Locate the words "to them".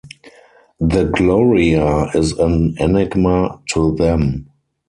3.73-4.47